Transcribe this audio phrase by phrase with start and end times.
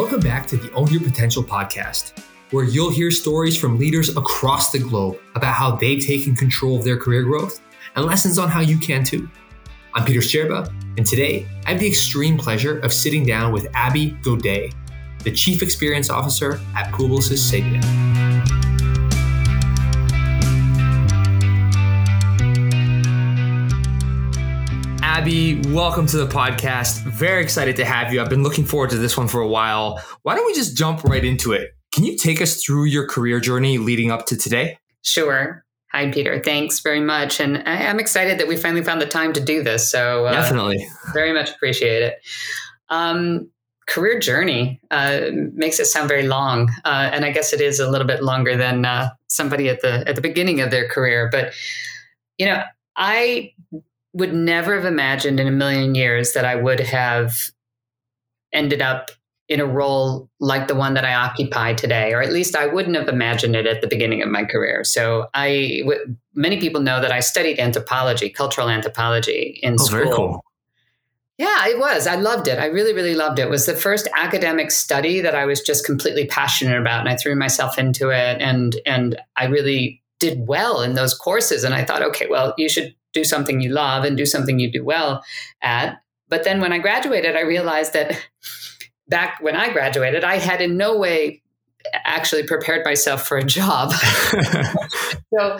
[0.00, 4.72] Welcome back to the Own Your Potential podcast, where you'll hear stories from leaders across
[4.72, 7.60] the globe about how they've taken control of their career growth
[7.94, 9.28] and lessons on how you can too.
[9.94, 14.12] I'm Peter Sterba, and today I have the extreme pleasure of sitting down with Abby
[14.22, 14.72] Godee,
[15.22, 18.69] the Chief Experience Officer at Publicis Sapient.
[25.20, 27.02] Abby, welcome to the podcast.
[27.02, 28.22] Very excited to have you.
[28.22, 30.02] I've been looking forward to this one for a while.
[30.22, 31.72] Why don't we just jump right into it?
[31.92, 34.78] Can you take us through your career journey leading up to today?
[35.02, 35.62] Sure.
[35.92, 36.42] Hi, Peter.
[36.42, 37.38] Thanks very much.
[37.38, 39.90] And I, am excited that we finally found the time to do this.
[39.90, 40.88] So, uh, definitely.
[41.12, 42.14] Very much appreciate it.
[42.88, 43.50] Um,
[43.88, 46.70] career journey uh, makes it sound very long.
[46.86, 50.02] Uh, and I guess it is a little bit longer than uh, somebody at the,
[50.08, 51.28] at the beginning of their career.
[51.30, 51.52] But,
[52.38, 52.62] you know,
[52.96, 53.52] I
[54.12, 57.36] would never have imagined in a million years that I would have
[58.52, 59.10] ended up
[59.48, 62.96] in a role like the one that I occupy today, or at least I wouldn't
[62.96, 64.84] have imagined it at the beginning of my career.
[64.84, 69.98] So I, w- many people know that I studied anthropology, cultural anthropology in oh, school.
[69.98, 70.44] Very cool.
[71.36, 72.06] Yeah, it was.
[72.06, 72.58] I loved it.
[72.58, 73.44] I really, really loved it.
[73.44, 77.16] It was the first academic study that I was just completely passionate about, and I
[77.16, 81.64] threw myself into it, and and I really did well in those courses.
[81.64, 84.70] And I thought, okay, well, you should do something you love and do something you
[84.70, 85.24] do well
[85.62, 86.02] at.
[86.28, 88.20] But then when I graduated, I realized that
[89.08, 91.42] back when I graduated, I had in no way
[92.04, 93.92] actually prepared myself for a job.
[95.34, 95.58] so,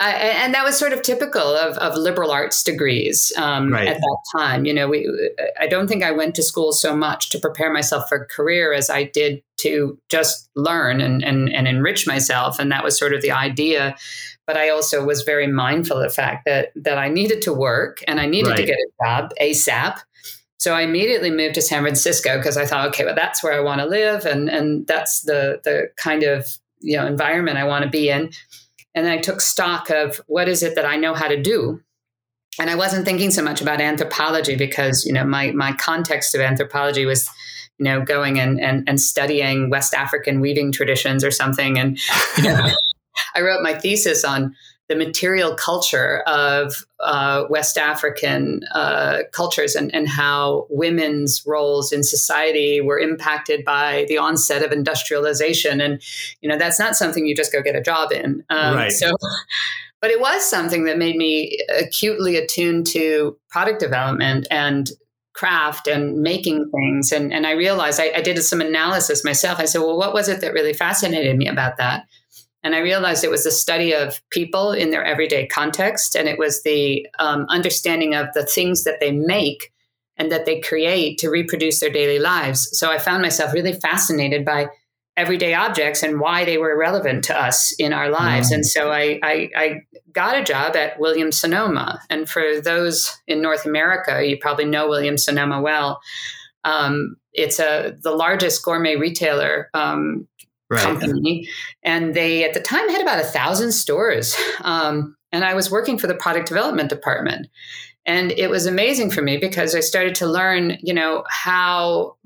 [0.00, 3.88] I, and that was sort of typical of, of liberal arts degrees um, right.
[3.88, 4.64] at that time.
[4.64, 5.08] You know, we,
[5.58, 8.72] I don't think I went to school so much to prepare myself for a career
[8.72, 12.58] as I did to just learn and, and, and enrich myself.
[12.58, 13.96] And that was sort of the idea
[14.46, 18.02] but I also was very mindful of the fact that that I needed to work
[18.06, 18.56] and I needed right.
[18.56, 20.00] to get a job ASAP.
[20.58, 23.60] So I immediately moved to San Francisco because I thought, okay, well, that's where I
[23.60, 27.84] want to live, and and that's the the kind of you know environment I want
[27.84, 28.30] to be in.
[28.94, 31.80] And then I took stock of what is it that I know how to do.
[32.60, 36.40] And I wasn't thinking so much about anthropology because you know my my context of
[36.40, 37.28] anthropology was
[37.78, 41.98] you know going and and, and studying West African weaving traditions or something, and
[42.38, 42.68] you know,
[43.34, 44.54] I wrote my thesis on
[44.88, 52.02] the material culture of uh, West African uh, cultures and, and how women's roles in
[52.02, 55.80] society were impacted by the onset of industrialization.
[55.80, 56.02] And,
[56.42, 58.44] you know, that's not something you just go get a job in.
[58.50, 58.92] Um, right.
[58.92, 59.14] So,
[60.02, 64.90] but it was something that made me acutely attuned to product development and
[65.32, 67.10] craft and making things.
[67.10, 69.58] And, and I realized I, I did some analysis myself.
[69.58, 72.04] I said, well, what was it that really fascinated me about that?
[72.64, 76.38] And I realized it was the study of people in their everyday context, and it
[76.38, 79.70] was the um, understanding of the things that they make
[80.16, 82.68] and that they create to reproduce their daily lives.
[82.76, 84.68] So I found myself really fascinated by
[85.16, 88.50] everyday objects and why they were relevant to us in our lives.
[88.50, 88.54] Mm.
[88.54, 89.80] And so I, I, I,
[90.12, 92.00] got a job at Williams Sonoma.
[92.08, 96.00] And for those in North America, you probably know Williams Sonoma well.
[96.62, 100.28] Um, it's a the largest gourmet retailer um,
[100.70, 100.82] right.
[100.82, 101.48] company,
[101.82, 104.36] and they at the time had about a thousand stores.
[104.62, 107.48] Um, and I was working for the product development department,
[108.06, 112.16] and it was amazing for me because I started to learn, you know, how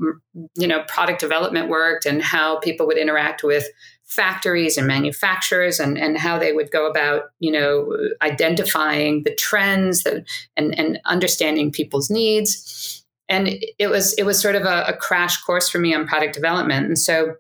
[0.57, 3.67] you know product development worked and how people would interact with
[4.09, 10.03] factories and manufacturers and, and how they would go about you know identifying the trends
[10.03, 10.25] that,
[10.57, 15.43] and, and understanding people's needs and it was it was sort of a, a, crash
[15.43, 17.35] course for me on product development and so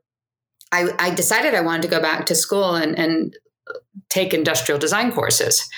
[0.72, 3.36] I, I decided I wanted to go back to school and, and
[4.08, 5.68] take industrial design courses.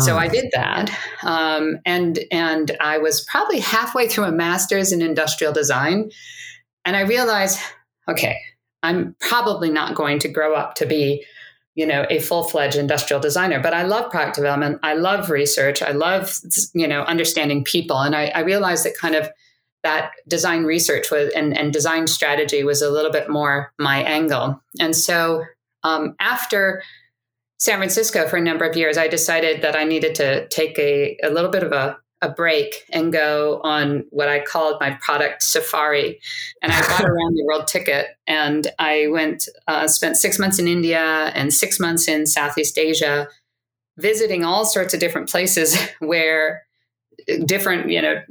[0.00, 0.28] So I ah.
[0.28, 6.10] did that, um, and and I was probably halfway through a master's in industrial design,
[6.84, 7.60] and I realized,
[8.08, 8.36] okay,
[8.82, 11.24] I'm probably not going to grow up to be,
[11.74, 13.60] you know, a full fledged industrial designer.
[13.60, 14.80] But I love product development.
[14.82, 15.82] I love research.
[15.82, 16.36] I love
[16.74, 19.28] you know understanding people, and I, I realized that kind of
[19.82, 24.60] that design research was and, and design strategy was a little bit more my angle.
[24.80, 25.44] And so
[25.84, 26.82] um, after
[27.58, 31.16] San Francisco for a number of years, I decided that I needed to take a,
[31.22, 35.42] a little bit of a, a break and go on what I called my product
[35.42, 36.20] safari.
[36.62, 40.58] And I bought a round the world ticket and I went, uh, spent six months
[40.58, 43.28] in India and six months in Southeast Asia,
[43.96, 46.64] visiting all sorts of different places where
[47.44, 48.22] different, you know,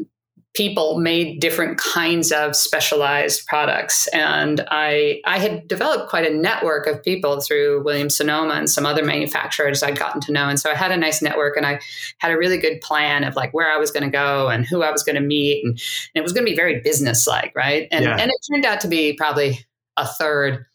[0.58, 4.08] people made different kinds of specialized products.
[4.08, 8.84] And i i had developed quite a network of people through williams sonoma and some
[8.84, 10.50] other manufacturers i'd gotten to know.
[10.50, 11.80] And so i had a nice network and i
[12.18, 14.82] had a really good plan of like where i was going to go and who
[14.82, 15.64] i was going to meet.
[15.64, 17.88] And, and, it was going to be very business like right?
[17.92, 18.18] And, yeah.
[18.18, 19.64] and it turned out to be probably
[19.96, 20.66] a third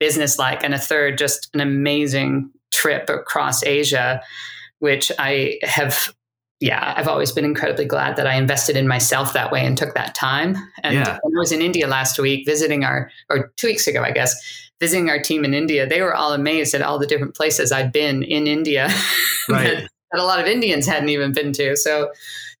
[0.00, 4.22] business like and a third just an amazing trip across asia
[4.78, 6.14] which i have
[6.60, 9.94] yeah, I've always been incredibly glad that I invested in myself that way and took
[9.94, 10.56] that time.
[10.82, 11.18] And yeah.
[11.22, 14.34] when I was in India last week visiting our, or two weeks ago, I guess,
[14.80, 17.92] visiting our team in India, they were all amazed at all the different places I'd
[17.92, 18.86] been in India
[19.48, 19.64] right.
[19.64, 21.76] that, that, a lot of Indians hadn't even been to.
[21.76, 22.10] So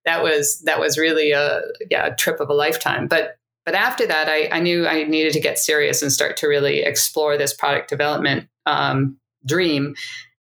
[0.04, 3.08] that was that was really a yeah a trip of a lifetime.
[3.08, 6.46] But but after that, I, I knew I needed to get serious and start to
[6.46, 9.96] really explore this product development um, dream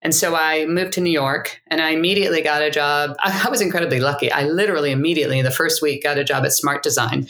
[0.06, 3.16] and so I moved to New York and I immediately got a job.
[3.24, 4.32] I, was incredibly lucky.
[4.32, 7.28] I literally immediately, the first week, got a job at Smart Design.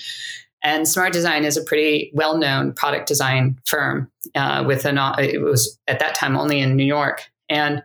[0.62, 5.42] And Smart Design is a pretty well known product design firm uh, with an, it
[5.42, 7.32] was at that time only in New York.
[7.48, 7.82] And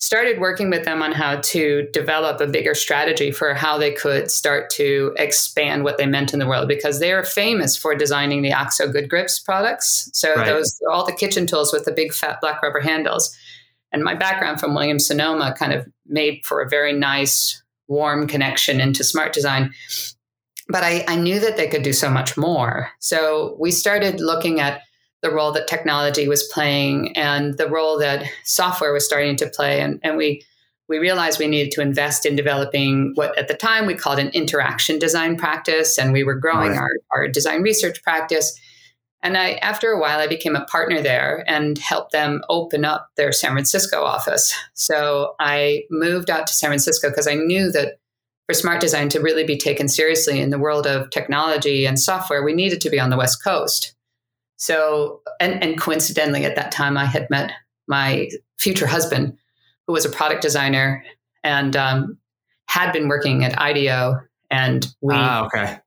[0.00, 4.32] started working with them on how to develop a bigger strategy for how they could
[4.32, 8.42] start to expand what they meant in the world because they are famous for designing
[8.42, 10.10] the OXO Good Grips products.
[10.12, 10.46] So right.
[10.46, 13.36] those all the kitchen tools with the big fat black rubber handles.
[13.92, 18.80] And my background from Williams Sonoma kind of made for a very nice, warm connection
[18.80, 19.72] into smart design.
[20.68, 22.90] But I, I knew that they could do so much more.
[22.98, 24.82] So we started looking at
[25.22, 29.80] the role that technology was playing and the role that software was starting to play.
[29.80, 30.44] And, and we
[30.88, 34.30] we realized we needed to invest in developing what at the time we called an
[34.30, 35.98] interaction design practice.
[35.98, 36.78] And we were growing right.
[36.78, 38.58] our, our design research practice.
[39.22, 43.10] And I, after a while, I became a partner there and helped them open up
[43.16, 44.54] their San Francisco office.
[44.74, 47.98] So I moved out to San Francisco because I knew that
[48.46, 52.44] for smart design to really be taken seriously in the world of technology and software,
[52.44, 53.94] we needed to be on the West Coast.
[54.56, 57.52] So, and, and coincidentally, at that time, I had met
[57.86, 58.28] my
[58.58, 59.36] future husband,
[59.86, 61.04] who was a product designer
[61.44, 62.18] and um,
[62.66, 64.20] had been working at IDEO.
[64.50, 65.78] And we, ah, okay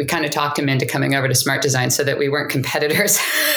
[0.00, 2.50] we kind of talked him into coming over to Smart Design so that we weren't
[2.50, 3.16] competitors.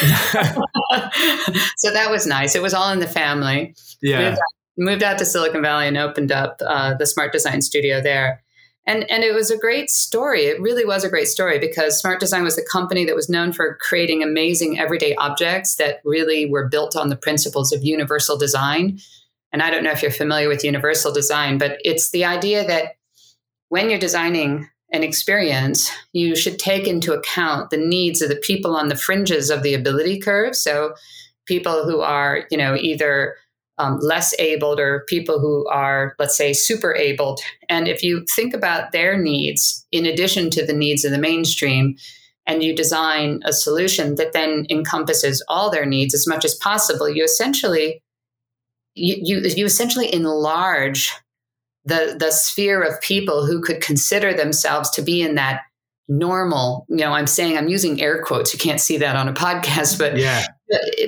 [1.77, 2.53] so that was nice.
[2.53, 3.73] It was all in the family.
[4.01, 4.31] Yeah.
[4.31, 4.43] Moved out,
[4.77, 8.43] moved out to Silicon Valley and opened up uh, the Smart Design studio there.
[8.85, 10.41] And, and it was a great story.
[10.41, 13.53] It really was a great story because Smart Design was the company that was known
[13.53, 18.99] for creating amazing everyday objects that really were built on the principles of universal design.
[19.53, 22.95] And I don't know if you're familiar with universal design, but it's the idea that
[23.69, 28.75] when you're designing an experience, you should take into account the needs of the people
[28.75, 30.55] on the fringes of the ability curve.
[30.55, 30.93] So,
[31.45, 33.35] people who are, you know, either
[33.79, 37.41] um, less abled or people who are, let's say, super abled.
[37.67, 41.97] And if you think about their needs in addition to the needs of the mainstream,
[42.45, 47.09] and you design a solution that then encompasses all their needs as much as possible,
[47.09, 48.01] you essentially
[48.95, 51.11] you, you, you essentially enlarge
[51.85, 55.61] the the sphere of people who could consider themselves to be in that
[56.09, 59.33] normal you know i'm saying i'm using air quotes you can't see that on a
[59.33, 60.45] podcast but yeah.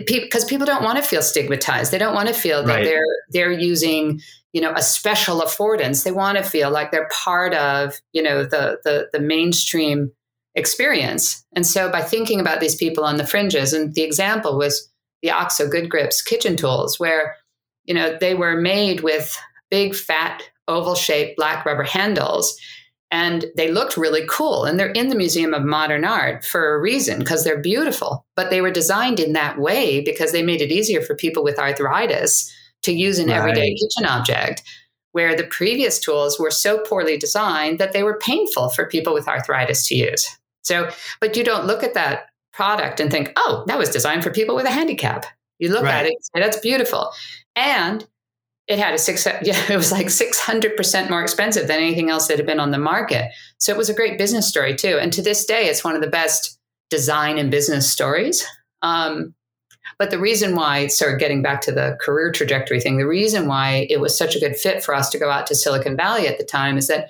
[0.07, 1.92] because people don't want to feel stigmatized.
[1.92, 2.86] They don't want to feel that right.
[2.86, 4.22] they're they're using
[4.54, 6.04] you know a special affordance.
[6.04, 10.12] They want to feel like they're part of you know the the, the mainstream
[10.56, 11.45] experience.
[11.54, 14.89] And so by thinking about these people on the fringes and the example was
[15.22, 17.36] the oxo good grips kitchen tools where
[17.83, 19.38] you know they were made with
[19.70, 22.60] big fat oval shaped black rubber handles.
[23.12, 24.65] And they looked really cool.
[24.65, 28.25] And they're in the Museum of Modern Art for a reason, because they're beautiful.
[28.36, 31.60] But they were designed in that way because they made it easier for people with
[31.60, 32.51] arthritis
[32.84, 33.38] to use an right.
[33.38, 34.63] everyday kitchen object,
[35.12, 39.27] where the previous tools were so poorly designed that they were painful for people with
[39.27, 40.27] arthritis to use.
[40.63, 40.89] So,
[41.22, 44.55] but you don't look at that product and think, oh, that was designed for people
[44.55, 45.25] with a handicap.
[45.60, 45.93] You look right.
[45.93, 47.12] at it and say, that's beautiful.
[47.55, 48.05] And
[48.67, 52.38] it had a six yeah it was like 600% more expensive than anything else that
[52.38, 53.31] had been on the market.
[53.57, 54.98] So it was a great business story too.
[55.00, 58.45] And to this day it's one of the best design and business stories.
[58.81, 59.34] Um,
[59.98, 63.88] but the reason why of getting back to the career trajectory thing the reason why
[63.89, 66.38] it was such a good fit for us to go out to silicon valley at
[66.38, 67.10] the time is that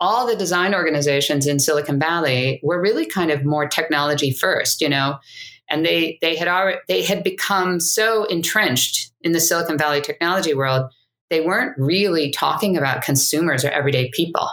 [0.00, 4.88] all the design organizations in silicon valley were really kind of more technology first you
[4.88, 5.18] know
[5.72, 10.54] and they they had already they had become so entrenched in the Silicon Valley technology
[10.54, 10.92] world,
[11.30, 14.48] they weren't really talking about consumers or everyday people.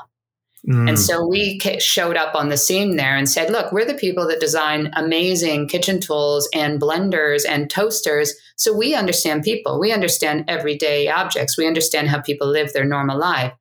[0.67, 0.89] Mm.
[0.89, 4.27] And so we showed up on the scene there and said, look, we're the people
[4.27, 8.33] that design amazing kitchen tools and blenders and toasters.
[8.57, 9.79] So we understand people.
[9.79, 11.57] We understand everyday objects.
[11.57, 13.53] We understand how people live their normal life.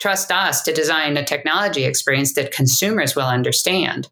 [0.00, 4.08] trust us to design a technology experience that consumers will understand.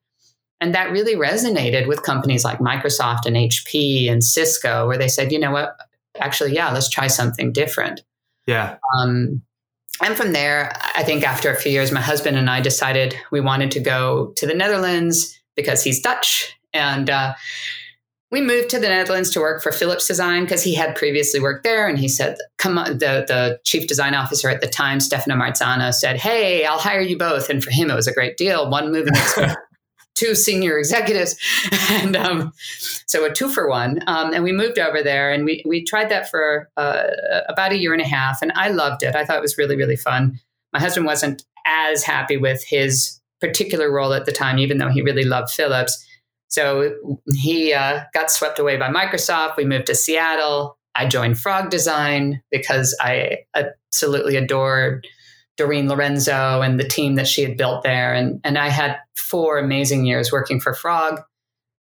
[0.63, 5.33] And that really resonated with companies like Microsoft and HP and Cisco, where they said,
[5.33, 5.77] you know what,
[6.21, 8.03] actually, yeah, let's try something different.
[8.47, 8.77] Yeah.
[8.97, 9.43] Um,
[10.01, 13.41] and from there, I think after a few years, my husband and I decided we
[13.41, 16.57] wanted to go to the Netherlands because he's Dutch.
[16.73, 17.35] And uh,
[18.31, 21.65] we moved to the Netherlands to work for Philips Design because he had previously worked
[21.65, 21.89] there.
[21.89, 25.93] And he said, "Come on." The the chief design officer at the time, Stefano Marzano,
[25.93, 28.71] said, "Hey, I'll hire you both." And for him, it was a great deal.
[28.71, 29.55] One move moving
[30.15, 31.37] two senior executives,
[31.91, 32.53] and um,
[33.07, 34.01] so a two for one.
[34.07, 37.05] Um, and we moved over there, and we we tried that for uh,
[37.49, 39.17] about a year and a half, and I loved it.
[39.17, 40.39] I thought it was really really fun.
[40.73, 45.03] My husband wasn't as happy with his particular role at the time, even though he
[45.03, 46.05] really loved Philips.
[46.49, 49.57] So he uh, got swept away by Microsoft.
[49.57, 50.77] We moved to Seattle.
[50.95, 55.07] I joined Frog Design because I absolutely adored
[55.57, 58.15] Doreen Lorenzo and the team that she had built there.
[58.15, 61.21] And, and I had four amazing years working for Frog,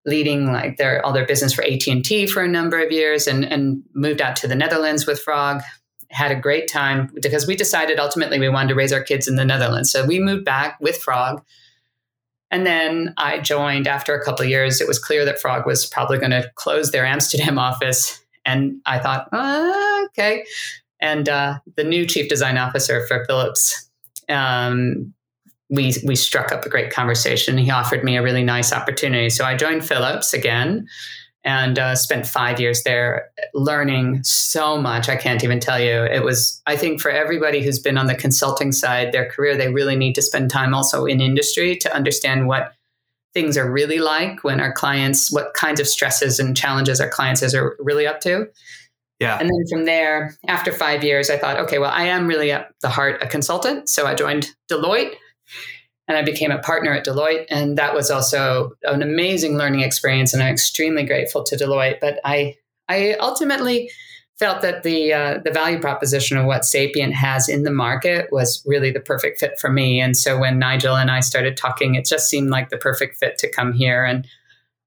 [0.04, 3.82] leading like their all their business for AT&T for a number of years and, and
[3.94, 5.62] moved out to the Netherlands with Frog.
[6.10, 9.36] Had a great time because we decided ultimately we wanted to raise our kids in
[9.36, 9.92] the Netherlands.
[9.92, 11.42] So we moved back with Frog
[12.50, 14.80] and then I joined after a couple years.
[14.80, 18.20] It was clear that Frog was probably going to close their Amsterdam office.
[18.44, 20.44] And I thought, oh, okay.
[21.00, 23.88] And uh, the new chief design officer for Philips,
[24.28, 25.14] um,
[25.70, 27.56] we, we struck up a great conversation.
[27.56, 29.30] He offered me a really nice opportunity.
[29.30, 30.86] So I joined Philips again
[31.42, 35.08] and uh, spent five years there learning so much.
[35.08, 36.04] I can't even tell you.
[36.04, 39.72] It was, I think, for everybody who's been on the consulting side, their career, they
[39.72, 42.74] really need to spend time also in industry to understand what
[43.32, 47.54] things are really like when our clients, what kinds of stresses and challenges our clients
[47.54, 48.46] are really up to.
[49.20, 49.38] Yeah.
[49.38, 52.72] And then from there, after five years, I thought, okay, well, I am really at
[52.80, 53.88] the heart a consultant.
[53.90, 55.14] So I joined Deloitte
[56.08, 57.44] and I became a partner at Deloitte.
[57.50, 60.32] And that was also an amazing learning experience.
[60.32, 62.00] And I'm extremely grateful to Deloitte.
[62.00, 62.56] But I,
[62.88, 63.90] I ultimately
[64.38, 68.64] felt that the uh, the value proposition of what Sapient has in the market was
[68.66, 70.00] really the perfect fit for me.
[70.00, 73.36] And so when Nigel and I started talking, it just seemed like the perfect fit
[73.38, 74.02] to come here.
[74.02, 74.26] And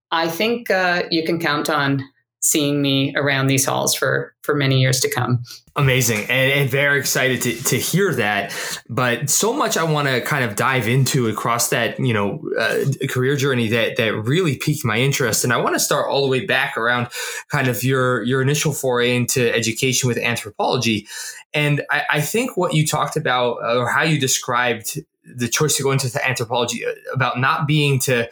[0.10, 2.04] I think uh, you can count on
[2.44, 5.42] seeing me around these halls for for many years to come.
[5.78, 8.54] Amazing and, and very excited to, to hear that.
[8.90, 12.86] But so much I want to kind of dive into across that you know uh,
[13.10, 15.44] career journey that that really piqued my interest.
[15.44, 17.08] And I want to start all the way back around
[17.50, 21.08] kind of your your initial foray into education with anthropology.
[21.54, 25.84] And I, I think what you talked about or how you described the choice to
[25.84, 28.30] go into anthropology uh, about not being to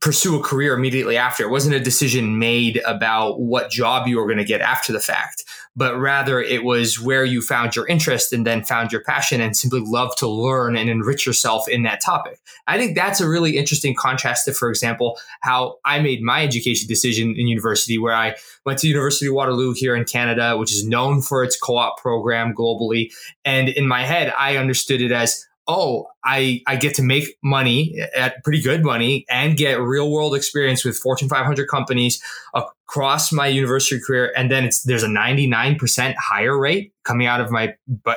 [0.00, 1.42] pursue a career immediately after.
[1.42, 5.00] It wasn't a decision made about what job you were going to get after the
[5.00, 9.40] fact, but rather it was where you found your interest and then found your passion
[9.40, 12.38] and simply love to learn and enrich yourself in that topic.
[12.66, 16.86] I think that's a really interesting contrast to, for example, how I made my education
[16.86, 20.86] decision in university, where I went to University of Waterloo here in Canada, which is
[20.86, 23.10] known for its co-op program globally.
[23.44, 27.94] And in my head, I understood it as oh, I, I get to make money
[27.98, 32.22] eh, at pretty good money and get real world experience with Fortune 500 companies
[32.54, 34.32] across my university career.
[34.34, 37.74] And then it's, there's a 99% higher rate coming out of my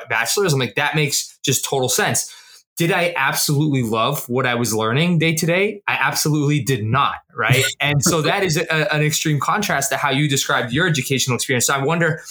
[0.08, 0.54] bachelor's.
[0.54, 2.34] I'm like, that makes just total sense.
[2.78, 5.82] Did I absolutely love what I was learning day to day?
[5.86, 7.16] I absolutely did not.
[7.36, 7.62] Right.
[7.80, 11.66] and so that is a, an extreme contrast to how you described your educational experience.
[11.66, 12.22] So I wonder,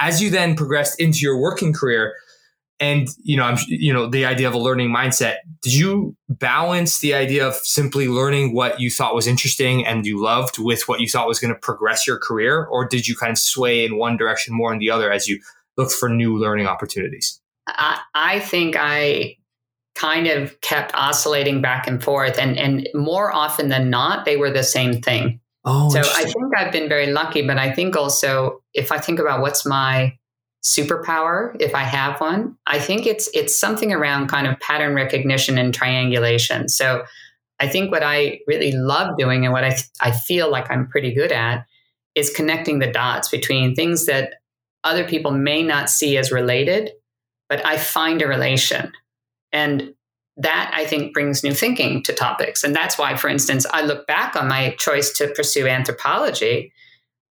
[0.00, 2.16] as you then progressed into your working career,
[2.80, 5.36] and you know i'm you know the idea of a learning mindset.
[5.62, 10.22] Did you balance the idea of simply learning what you thought was interesting and you
[10.22, 12.64] loved with what you thought was going to progress your career?
[12.64, 15.40] Or did you kind of sway in one direction more than the other as you
[15.76, 17.40] looked for new learning opportunities?
[17.66, 19.36] I, I think i
[19.94, 24.50] kind of kept oscillating back and forth and and more often than not they were
[24.50, 25.40] the same thing.
[25.64, 29.18] Oh so i think i've been very lucky but i think also if i think
[29.18, 30.14] about what's my
[30.64, 32.56] superpower if I have one.
[32.66, 36.68] I think it's it's something around kind of pattern recognition and triangulation.
[36.68, 37.04] So
[37.60, 41.12] I think what I really love doing and what I I feel like I'm pretty
[41.12, 41.66] good at
[42.14, 44.34] is connecting the dots between things that
[44.84, 46.92] other people may not see as related,
[47.48, 48.92] but I find a relation.
[49.52, 49.94] And
[50.36, 52.64] that I think brings new thinking to topics.
[52.64, 56.72] And that's why, for instance, I look back on my choice to pursue anthropology.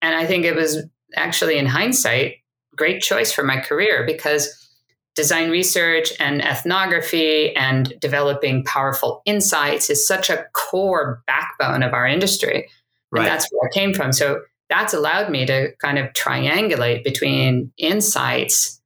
[0.02, 0.86] And I think it was
[1.16, 2.36] actually in hindsight
[2.76, 4.60] great choice for my career because
[5.16, 12.08] design research and ethnography and developing powerful insights is such a core backbone of our
[12.08, 12.68] industry.
[13.12, 13.22] Right.
[13.22, 14.12] And that's where I came from.
[14.12, 18.82] So that's allowed me to kind of triangulate between insights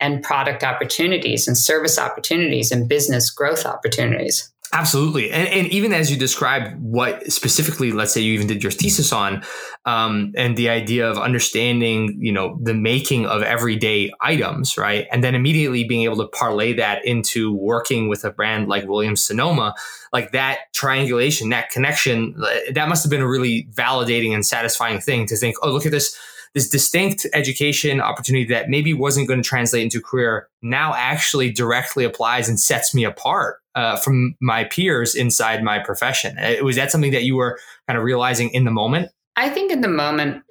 [0.00, 4.52] and product opportunities and service opportunities and business growth opportunities.
[4.72, 5.30] Absolutely.
[5.30, 9.12] And, and even as you described what specifically, let's say you even did your thesis
[9.12, 9.42] on,
[9.86, 15.06] um, and the idea of understanding, you know, the making of everyday items, right?
[15.10, 19.22] And then immediately being able to parlay that into working with a brand like Williams
[19.22, 19.74] Sonoma,
[20.12, 22.34] like that triangulation, that connection,
[22.72, 25.92] that must have been a really validating and satisfying thing to think, oh, look at
[25.92, 26.16] this
[26.54, 32.04] this distinct education opportunity that maybe wasn't going to translate into career now actually directly
[32.04, 36.36] applies and sets me apart uh, from my peers inside my profession.
[36.36, 39.08] Uh, was that something that you were kind of realizing in the moment?
[39.36, 40.42] I think in the moment,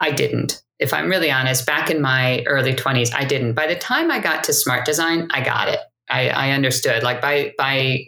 [0.00, 0.60] I didn't.
[0.80, 3.52] If I'm really honest, back in my early 20s, I didn't.
[3.52, 5.78] By the time I got to smart design, I got it.
[6.08, 7.04] I, I understood.
[7.04, 8.06] Like by by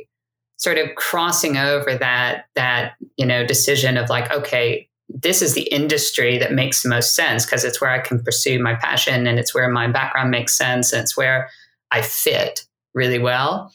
[0.56, 5.73] sort of crossing over that that you know decision of like, okay, this is the
[5.73, 9.38] industry that makes the most sense because it's where I can pursue my passion and
[9.38, 11.50] it's where my background makes sense and it's where
[11.92, 13.73] I fit really well.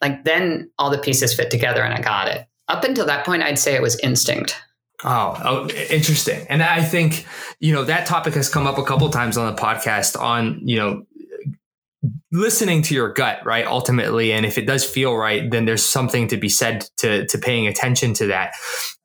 [0.00, 2.46] Like then all the pieces fit together and I got it.
[2.68, 4.60] Up until that point, I'd say it was instinct.
[5.04, 6.46] Oh, oh, interesting.
[6.48, 7.26] And I think,
[7.60, 10.78] you know, that topic has come up a couple times on the podcast on, you
[10.78, 11.06] know,
[12.32, 13.66] listening to your gut, right?
[13.66, 14.32] Ultimately.
[14.32, 17.66] And if it does feel right, then there's something to be said to, to paying
[17.66, 18.54] attention to that.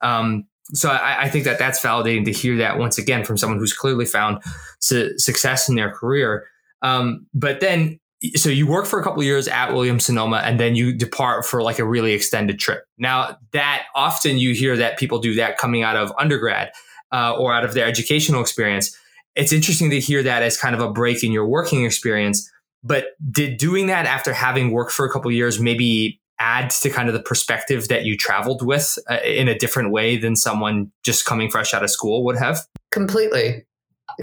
[0.00, 0.44] Um,
[0.74, 3.74] so I, I, think that that's validating to hear that once again from someone who's
[3.74, 4.42] clearly found
[4.80, 6.46] su- success in their career.
[6.80, 8.00] Um, but then,
[8.34, 11.62] so you work for a couple years at Williams Sonoma, and then you depart for
[11.62, 12.84] like a really extended trip.
[12.98, 16.72] Now, that often you hear that people do that coming out of undergrad
[17.12, 18.96] uh, or out of their educational experience.
[19.34, 22.50] It's interesting to hear that as kind of a break in your working experience.
[22.84, 27.08] But did doing that after having worked for a couple years maybe adds to kind
[27.08, 31.24] of the perspective that you traveled with uh, in a different way than someone just
[31.24, 32.66] coming fresh out of school would have?
[32.90, 33.64] Completely.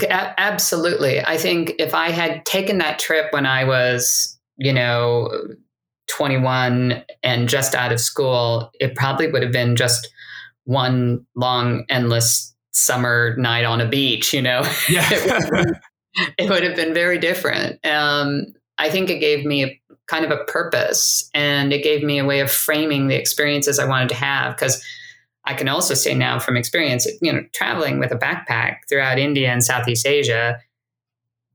[0.09, 1.21] Absolutely.
[1.21, 5.31] I think if I had taken that trip when I was, you know,
[6.09, 10.09] 21 and just out of school, it probably would have been just
[10.65, 14.61] one long, endless summer night on a beach, you know?
[14.89, 15.07] Yeah.
[15.11, 15.77] it, would
[16.37, 17.83] it, would have been very different.
[17.85, 22.17] Um, I think it gave me a kind of a purpose and it gave me
[22.17, 24.83] a way of framing the experiences I wanted to have because
[25.49, 29.49] I can also say now from experience, you know, traveling with a backpack throughout India
[29.51, 30.59] and Southeast Asia,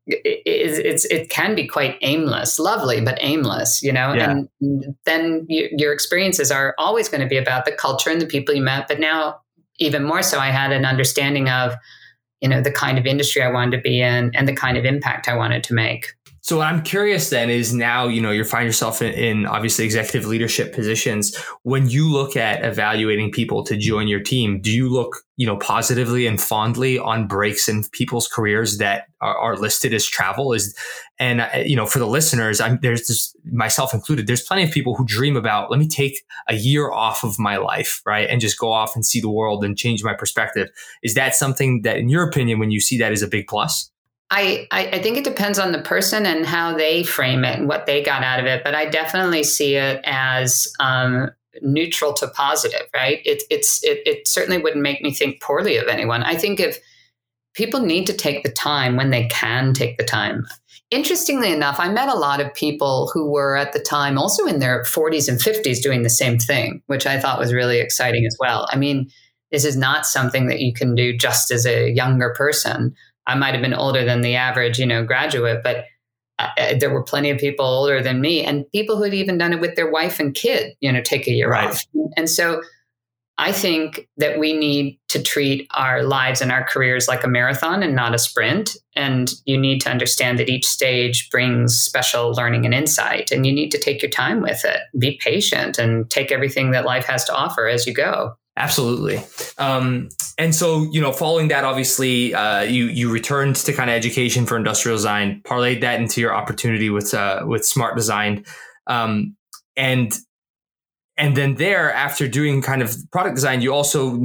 [0.08, 4.12] it, it's it can be quite aimless, lovely but aimless, you know.
[4.12, 4.32] Yeah.
[4.32, 8.26] And then you, your experiences are always going to be about the culture and the
[8.26, 8.88] people you met.
[8.88, 9.40] But now,
[9.78, 11.74] even more so, I had an understanding of,
[12.40, 14.84] you know, the kind of industry I wanted to be in and the kind of
[14.84, 16.08] impact I wanted to make.
[16.44, 19.86] So what I'm curious then is now, you know, you find yourself in, in, obviously
[19.86, 21.34] executive leadership positions.
[21.62, 25.56] When you look at evaluating people to join your team, do you look, you know,
[25.56, 30.52] positively and fondly on breaks in people's careers that are, are listed as travel?
[30.52, 30.76] Is
[31.18, 34.26] and uh, you know, for the listeners, I'm there's this, myself included.
[34.26, 37.56] There's plenty of people who dream about let me take a year off of my
[37.56, 40.68] life, right, and just go off and see the world and change my perspective.
[41.02, 43.90] Is that something that, in your opinion, when you see that, is a big plus?
[44.36, 47.86] I, I, think it depends on the person and how they frame it and what
[47.86, 48.64] they got out of it.
[48.64, 51.30] But I definitely see it as um,
[51.62, 53.20] neutral to positive, right?
[53.24, 56.24] It, it's it, it certainly wouldn't make me think poorly of anyone.
[56.24, 56.80] I think if
[57.54, 60.44] people need to take the time when they can take the time.
[60.90, 64.58] Interestingly enough, I met a lot of people who were at the time also in
[64.58, 68.36] their 40s and 50s doing the same thing, which I thought was really exciting as
[68.40, 68.66] well.
[68.70, 69.08] I mean,
[69.52, 72.94] this is not something that you can do just as a younger person.
[73.26, 75.84] I might have been older than the average, you know, graduate, but
[76.38, 79.38] uh, uh, there were plenty of people older than me and people who had even
[79.38, 81.68] done it with their wife and kid, you know, take a year right.
[81.68, 81.84] off.
[82.16, 82.62] And so
[83.36, 87.82] I think that we need to treat our lives and our careers like a marathon
[87.82, 88.76] and not a sprint.
[88.94, 93.32] And you need to understand that each stage brings special learning and insight.
[93.32, 96.84] And you need to take your time with it, be patient, and take everything that
[96.84, 98.36] life has to offer as you go.
[98.56, 99.20] Absolutely.
[99.58, 103.96] Um, and so, you know, following that, obviously, uh, you you returned to kind of
[103.96, 108.44] education for industrial design, parlayed that into your opportunity with uh, with smart design,
[108.86, 109.34] um,
[109.76, 110.16] and
[111.16, 114.20] and then there, after doing kind of product design, you also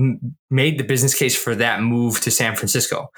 [0.49, 3.09] made the business case for that move to San Francisco.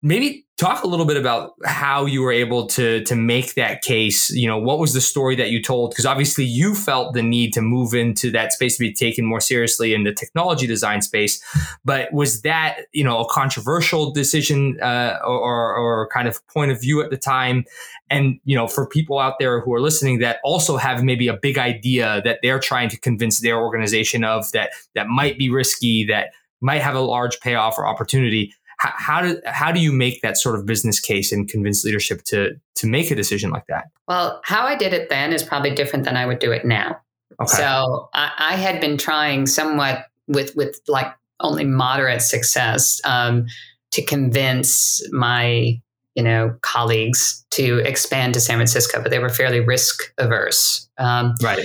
[0.00, 4.30] Maybe talk a little bit about how you were able to to make that case.
[4.30, 5.90] You know, what was the story that you told?
[5.90, 9.40] Because obviously, you felt the need to move into that space to be taken more
[9.40, 11.42] seriously in the technology design space.
[11.84, 16.80] But was that you know a controversial decision uh, or, or kind of point of
[16.80, 17.64] view at the time?
[18.08, 21.36] And you know, for people out there who are listening that also have maybe a
[21.36, 26.04] big idea that they're trying to convince their organization of that that might be risky
[26.04, 26.28] that
[26.62, 28.54] might have a large payoff or opportunity.
[28.82, 32.22] How, how do how do you make that sort of business case and convince leadership
[32.24, 33.84] to to make a decision like that?
[34.08, 36.96] Well, how I did it then is probably different than I would do it now.
[37.40, 37.56] Okay.
[37.56, 43.46] So I, I had been trying somewhat with with like only moderate success um,
[43.92, 45.80] to convince my
[46.16, 50.88] you know colleagues to expand to San Francisco, but they were fairly risk averse.
[50.98, 51.64] Um, right.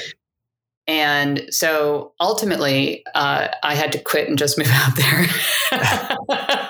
[0.90, 5.26] And so ultimately, uh, I had to quit and just move out there.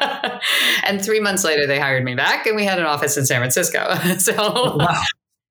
[0.83, 3.39] and three months later, they hired me back, and we had an office in San
[3.39, 3.95] Francisco.
[4.17, 5.01] so wow.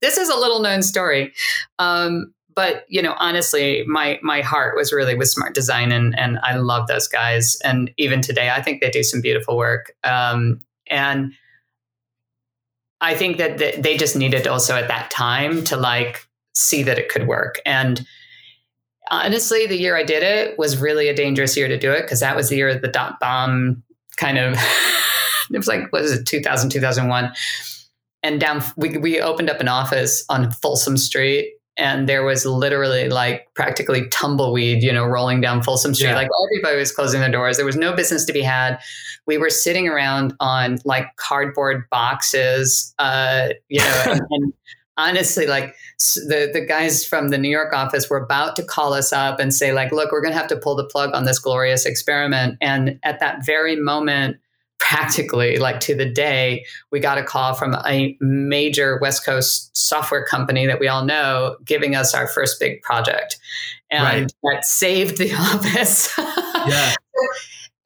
[0.00, 1.32] this is a little known story.
[1.78, 6.38] Um, but you know, honestly, my my heart was really with Smart Design, and and
[6.42, 7.56] I love those guys.
[7.62, 9.92] And even today, I think they do some beautiful work.
[10.02, 11.32] Um, and
[13.00, 17.10] I think that they just needed also at that time to like see that it
[17.10, 17.60] could work.
[17.66, 18.06] And
[19.10, 22.20] honestly, the year I did it was really a dangerous year to do it because
[22.20, 23.82] that was the year of the dot bomb
[24.16, 24.58] kind of.
[25.52, 27.32] it was like what is it 2000 2001
[28.24, 33.08] and down we, we opened up an office on folsom street and there was literally
[33.08, 36.08] like practically tumbleweed, you know, rolling down Folsom Street.
[36.08, 36.14] Yeah.
[36.14, 37.58] Like everybody was closing their doors.
[37.58, 38.78] There was no business to be had.
[39.26, 44.52] We were sitting around on like cardboard boxes, uh, you know, and, and
[44.96, 49.12] honestly, like the the guys from the New York office were about to call us
[49.12, 51.38] up and say, like, look, we're going to have to pull the plug on this
[51.38, 52.58] glorious experiment.
[52.60, 54.36] And at that very moment,
[54.78, 60.24] practically like to the day we got a call from a major west coast software
[60.24, 63.38] company that we all know giving us our first big project
[63.90, 64.32] and right.
[64.42, 66.12] that saved the office
[66.68, 66.94] yeah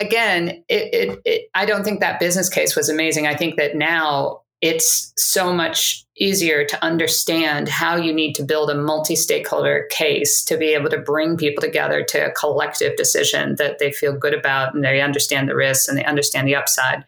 [0.01, 3.77] again it, it, it, i don't think that business case was amazing i think that
[3.77, 9.87] now it's so much easier to understand how you need to build a multi stakeholder
[9.91, 14.13] case to be able to bring people together to a collective decision that they feel
[14.13, 17.05] good about and they understand the risks and they understand the upside.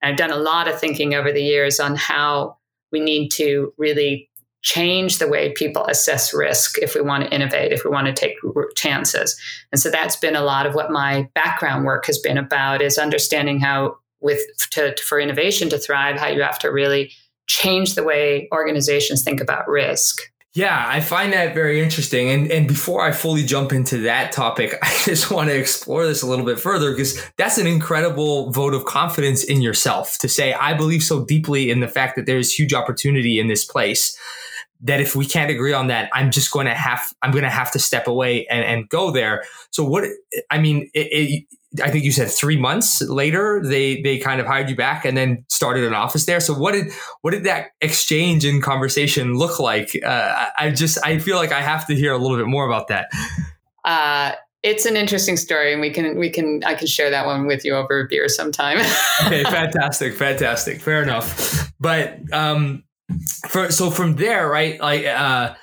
[0.00, 2.58] And I've done a lot of thinking over the years on how
[2.92, 4.28] we need to really
[4.62, 8.12] change the way people assess risk if we want to innovate, if we want to
[8.12, 8.36] take
[8.76, 9.36] chances.
[9.72, 12.96] And so that's been a lot of what my background work has been about is
[12.96, 14.40] understanding how with
[14.72, 17.12] to, for innovation to thrive, how you have to really
[17.46, 20.20] change the way organizations think about risk.
[20.54, 22.28] Yeah, I find that very interesting.
[22.28, 26.22] And and before I fully jump into that topic, I just want to explore this
[26.22, 30.52] a little bit further because that's an incredible vote of confidence in yourself to say,
[30.52, 34.16] I believe so deeply in the fact that there's huge opportunity in this place
[34.82, 37.50] that if we can't agree on that, I'm just going to have, I'm going to
[37.50, 39.44] have to step away and, and go there.
[39.70, 40.04] So what,
[40.50, 41.44] I mean, it, it,
[41.82, 45.16] I think you said three months later they they kind of hired you back and
[45.16, 46.40] then started an office there.
[46.40, 49.98] So what did what did that exchange and conversation look like?
[50.04, 52.88] Uh, I just I feel like I have to hear a little bit more about
[52.88, 53.08] that.
[53.84, 54.32] Uh,
[54.62, 57.64] it's an interesting story, and we can we can I can share that one with
[57.64, 58.78] you over a beer sometime.
[59.26, 61.72] okay, fantastic, fantastic, fair enough.
[61.80, 62.84] But um,
[63.48, 64.80] for so from there, right?
[64.80, 65.54] Like uh,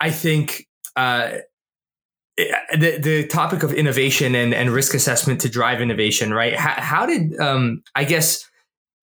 [0.00, 0.66] I think.
[0.96, 1.38] Uh,
[2.36, 6.54] the the topic of innovation and, and risk assessment to drive innovation, right?
[6.54, 8.48] How, how did um, I guess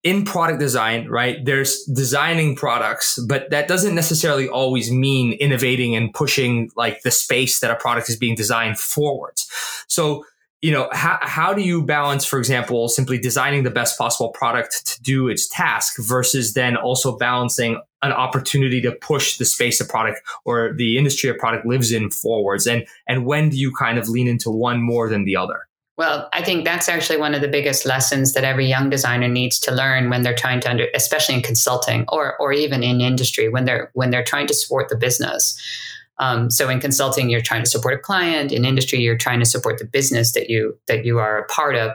[0.04, 1.43] in product design, right?
[1.46, 7.62] There's designing products, but that doesn't necessarily always mean innovating and pushing like the space
[7.62, 9.50] that a product is being designed forwards.
[9.88, 10.26] So
[10.62, 14.86] you know how, how do you balance for example simply designing the best possible product
[14.88, 19.86] to do its task versus then also balancing an opportunity to push the space a
[19.86, 23.98] product or the industry a product lives in forwards and and when do you kind
[23.98, 27.42] of lean into one more than the other well, I think that's actually one of
[27.42, 30.88] the biggest lessons that every young designer needs to learn when they're trying to under,
[30.96, 34.89] especially in consulting or or even in industry when they're when they're trying to support
[34.89, 35.56] the business.
[36.18, 38.52] Um, so in consulting, you're trying to support a client.
[38.52, 41.76] In industry, you're trying to support the business that you that you are a part
[41.76, 41.92] of.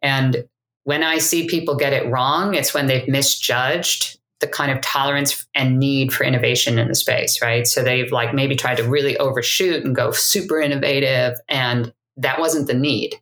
[0.00, 0.46] And
[0.84, 5.46] when I see people get it wrong, it's when they've misjudged the kind of tolerance
[5.54, 7.66] and need for innovation in the space, right?
[7.66, 12.66] So they've like maybe tried to really overshoot and go super innovative, and that wasn't
[12.66, 13.14] the need.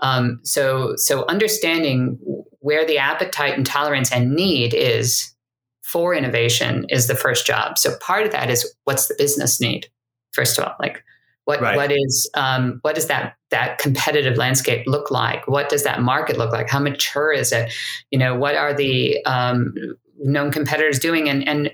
[0.00, 2.18] Um, so so understanding
[2.60, 5.34] where the appetite and tolerance and need is
[5.82, 7.78] for innovation is the first job.
[7.78, 9.88] So part of that is what's the business need,
[10.32, 11.04] first of all, like
[11.44, 11.76] what right.
[11.76, 15.46] what is um, what does that that competitive landscape look like?
[15.46, 16.68] What does that market look like?
[16.68, 17.72] How mature is it?
[18.10, 19.74] You know, what are the um,
[20.18, 21.28] known competitors doing?
[21.28, 21.72] And and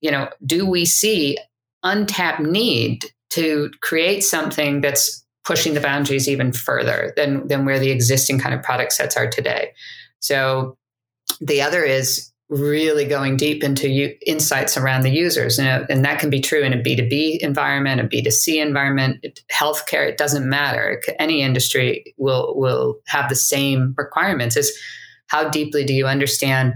[0.00, 1.38] you know, do we see
[1.82, 7.90] untapped need to create something that's pushing the boundaries even further than than where the
[7.90, 9.72] existing kind of product sets are today?
[10.20, 10.76] So
[11.40, 15.58] the other is really going deep into u- insights around the users.
[15.58, 20.08] And, and, that can be true in a B2B environment, a B2C environment, it, healthcare,
[20.08, 21.02] it doesn't matter.
[21.18, 24.76] Any industry will, will have the same requirements is
[25.26, 26.74] how deeply do you understand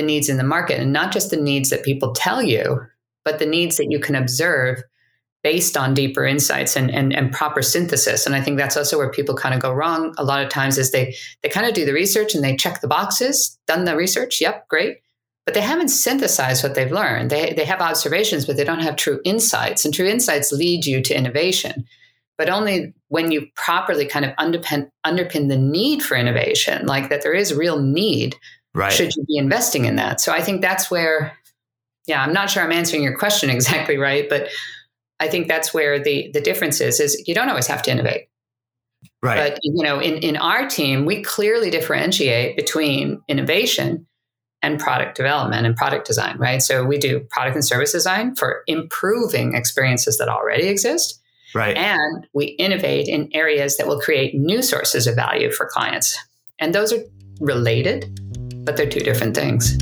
[0.00, 2.80] the needs in the market and not just the needs that people tell you,
[3.22, 4.82] but the needs that you can observe
[5.42, 8.26] based on deeper insights and, and, and proper synthesis.
[8.26, 10.78] And I think that's also where people kind of go wrong a lot of times
[10.78, 13.96] is they they kind of do the research and they check the boxes, done the
[13.96, 14.98] research, yep, great.
[15.46, 17.30] But they haven't synthesized what they've learned.
[17.30, 19.84] They, they have observations, but they don't have true insights.
[19.84, 21.86] And true insights lead you to innovation,
[22.36, 27.22] but only when you properly kind of underpin, underpin the need for innovation, like that
[27.22, 28.36] there is real need,
[28.74, 28.92] right.
[28.92, 30.20] should you be investing in that.
[30.20, 31.36] So I think that's where,
[32.06, 34.48] yeah, I'm not sure I'm answering your question exactly right, but
[35.18, 38.28] I think that's where the the difference is is you don't always have to innovate.
[39.22, 39.52] Right.
[39.52, 44.06] But you know, in, in our team, we clearly differentiate between innovation
[44.62, 46.60] and product development and product design, right?
[46.60, 51.20] So we do product and service design for improving experiences that already exist.
[51.54, 51.76] Right.
[51.76, 56.18] And we innovate in areas that will create new sources of value for clients.
[56.58, 57.00] And those are
[57.40, 58.20] related,
[58.64, 59.76] but they're two different things.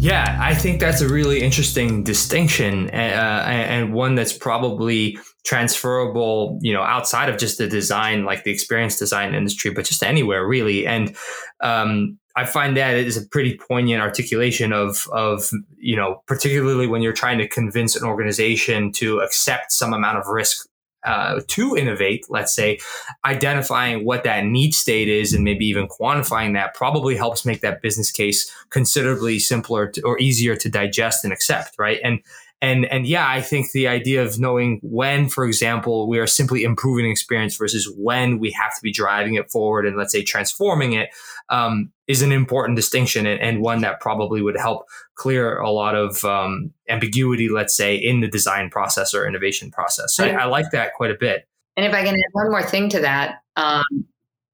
[0.00, 6.72] Yeah, I think that's a really interesting distinction, uh, and one that's probably transferable, you
[6.72, 10.86] know, outside of just the design, like the experience design industry, but just anywhere really.
[10.86, 11.16] And
[11.60, 16.86] um, I find that it is a pretty poignant articulation of of you know, particularly
[16.86, 20.67] when you're trying to convince an organization to accept some amount of risk
[21.04, 22.78] uh, to innovate, let's say,
[23.24, 27.82] identifying what that need state is and maybe even quantifying that probably helps make that
[27.82, 32.00] business case considerably simpler to, or easier to digest and accept, right?
[32.02, 32.20] And
[32.60, 36.64] and and yeah, I think the idea of knowing when, for example, we are simply
[36.64, 40.94] improving experience versus when we have to be driving it forward and let's say transforming
[40.94, 41.10] it
[41.50, 45.94] um, is an important distinction and, and, one that probably would help clear a lot
[45.94, 50.16] of um, ambiguity, let's say, in the design process or innovation process.
[50.16, 51.46] So I, I, like that quite a bit.
[51.76, 53.84] And if I can add one more thing to that, um,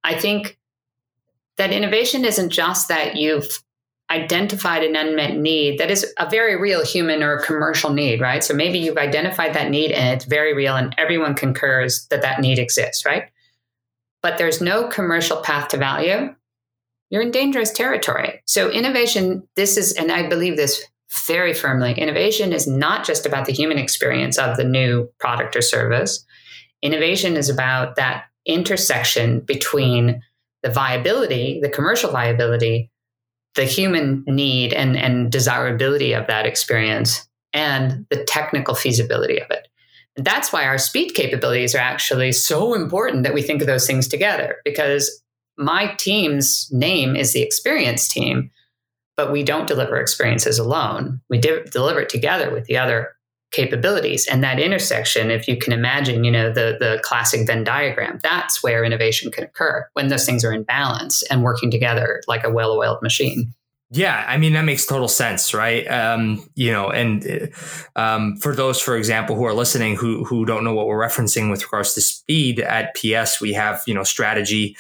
[0.03, 0.59] I think
[1.57, 3.49] that innovation isn't just that you've
[4.11, 8.45] identified an unmet need that is a very real human or commercial need, right?
[8.45, 12.41] So maybe you've identified that need and it's very real and everyone concurs that that
[12.41, 13.31] need exists, right?
[14.23, 16.35] But there's no commercial path to value
[17.15, 18.43] you're in dangerous territory.
[18.45, 20.85] So, innovation, this is, and I believe this
[21.29, 25.63] very firmly innovation is not just about the human experience of the new product or
[25.63, 26.27] service.
[26.83, 30.23] Innovation is about that intersection between
[30.65, 32.91] the viability, the commercial viability,
[33.55, 39.69] the human need and, and desirability of that experience, and the technical feasibility of it.
[40.17, 43.87] And that's why our speed capabilities are actually so important that we think of those
[43.87, 45.23] things together because
[45.57, 48.51] my team's name is the experience team,
[49.17, 51.21] but we don't deliver experiences alone.
[51.29, 53.15] We de- deliver it together with the other
[53.55, 54.27] capabilities.
[54.27, 58.63] And that intersection, if you can imagine, you know, the, the classic Venn diagram, that's
[58.63, 62.51] where innovation can occur when those things are in balance and working together like a
[62.51, 63.55] well-oiled machine.
[63.91, 65.87] Yeah, I mean that makes total sense, right?
[65.87, 67.53] Um, you know, and
[67.95, 71.49] um, for those, for example, who are listening who who don't know what we're referencing
[71.49, 74.77] with regards to speed at PS, we have you know strategy,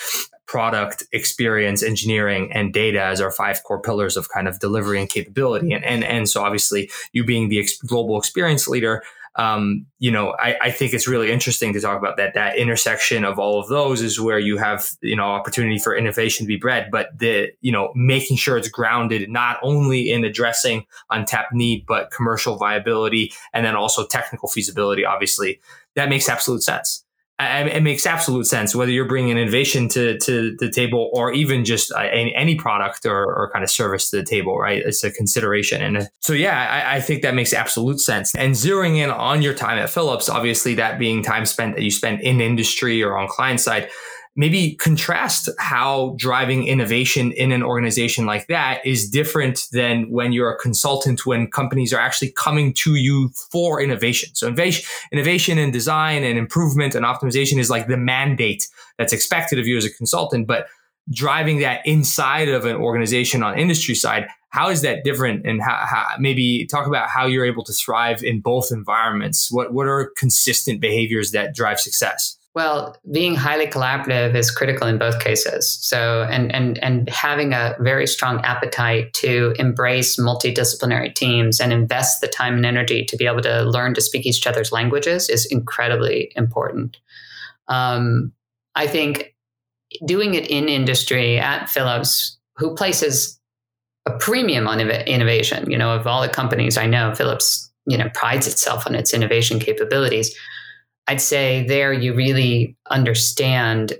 [0.47, 5.09] product experience engineering and data as our five core pillars of kind of delivery and
[5.09, 5.73] capability.
[5.73, 9.03] And and, and so obviously you being the ex- global experience leader
[9.37, 13.25] um, you know I, I think it's really interesting to talk about that that intersection
[13.25, 16.57] of all of those is where you have you know opportunity for innovation to be
[16.57, 16.91] bred.
[16.91, 22.11] But the you know making sure it's grounded not only in addressing untapped need but
[22.13, 25.61] commercial viability and then also technical feasibility obviously
[25.95, 27.04] that makes absolute sense
[27.41, 31.91] it makes absolute sense whether you're bringing innovation to, to the table or even just
[31.93, 34.83] uh, any, product or, or, kind of service to the table, right?
[34.85, 35.83] It's a consideration.
[35.83, 38.33] And uh, so, yeah, I, I, think that makes absolute sense.
[38.37, 41.91] And zeroing in on your time at Philips, obviously that being time spent that you
[41.91, 43.91] spend in industry or on client side,
[44.37, 50.51] maybe contrast how driving innovation in an organization like that is different than when you're
[50.51, 54.35] a consultant when companies are actually coming to you for innovation.
[54.35, 58.69] So innovation, and design and improvement and optimization is like the mandate
[58.99, 60.67] that's expected of you as a consultant, but
[61.13, 65.47] driving that inside of an organization on industry side, how is that different?
[65.47, 69.51] And how, how, maybe talk about how you're able to thrive in both environments.
[69.51, 72.37] What what are consistent behaviors that drive success?
[72.55, 75.69] Well, being highly collaborative is critical in both cases.
[75.83, 82.21] So, and and and having a very strong appetite to embrace multidisciplinary teams and invest
[82.21, 85.47] the time and energy to be able to learn to speak each other's languages is
[85.47, 86.99] incredibly important.
[87.67, 88.33] Um,
[88.77, 89.35] I think
[90.07, 93.41] doing it in industry at Philips, who places
[94.07, 95.69] a premium on innovation.
[95.69, 99.13] You know, of all the companies I know, Philips, you know, prides itself on its
[99.13, 100.37] innovation capabilities
[101.07, 103.95] I'd say there you really understand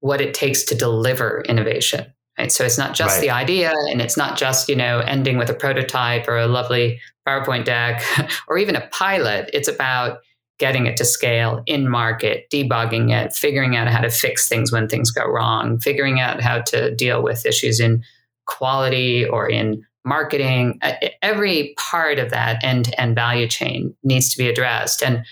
[0.00, 2.12] what it takes to deliver innovation.
[2.38, 2.50] Right.
[2.50, 3.20] So it's not just right.
[3.20, 6.98] the idea and it's not just, you know, ending with a prototype or a lovely
[7.28, 8.02] PowerPoint deck
[8.48, 9.50] or even a pilot.
[9.52, 10.20] It's about
[10.58, 14.88] getting it to scale in market, debugging it, figuring out how to fix things when
[14.88, 18.02] things go wrong, figuring out how to deal with issues in
[18.46, 20.80] quality or in marketing.
[21.20, 25.02] Every part of that end to end value chain needs to be addressed.
[25.02, 25.24] And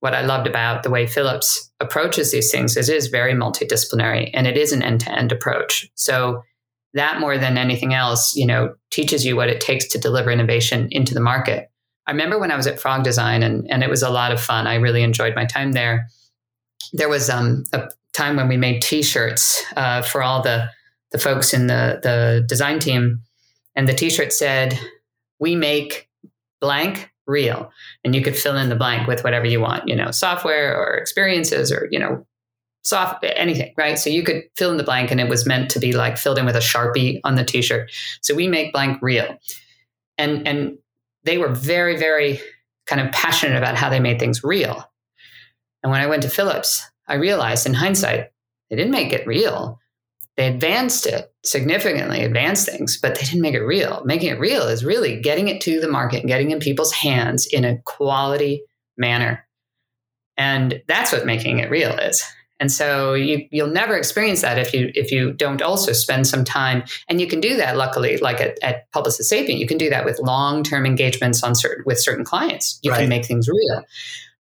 [0.00, 4.30] what I loved about the way Philips approaches these things is it is very multidisciplinary
[4.34, 5.90] and it is an end to end approach.
[5.94, 6.42] So
[6.92, 10.88] that more than anything else, you know, teaches you what it takes to deliver innovation
[10.90, 11.70] into the market.
[12.06, 14.40] I remember when I was at Frog Design and, and it was a lot of
[14.40, 14.66] fun.
[14.66, 16.06] I really enjoyed my time there.
[16.92, 20.68] There was um, a time when we made t-shirts uh, for all the,
[21.12, 23.22] the folks in the, the design team.
[23.76, 24.78] And the t-shirt said,
[25.38, 26.08] we make
[26.60, 27.70] blank real.
[28.04, 30.94] And you could fill in the blank with whatever you want you know software or
[30.94, 32.26] experiences or you know
[32.82, 33.98] soft anything right?
[33.98, 36.38] So you could fill in the blank and it was meant to be like filled
[36.38, 37.90] in with a sharpie on the t-shirt.
[38.20, 39.38] So we make blank real.
[40.18, 40.78] And and
[41.24, 42.40] they were very very
[42.86, 44.84] kind of passionate about how they made things real.
[45.82, 48.30] And when i went to Philips i realized in hindsight
[48.70, 49.80] they didn't make it real
[50.36, 54.02] they advanced it significantly, advanced things, but they didn't make it real.
[54.04, 57.46] Making it real is really getting it to the market and getting in people's hands
[57.46, 58.64] in a quality
[58.96, 59.46] manner.
[60.36, 62.24] And that's what making it real is.
[62.60, 66.44] And so you, you'll never experience that if you if you don't also spend some
[66.44, 66.84] time.
[67.08, 70.04] And you can do that, luckily, like at, at Publicis Sapient, you can do that
[70.04, 72.78] with long term engagements on certain with certain clients.
[72.82, 73.00] You right.
[73.00, 73.84] can make things real.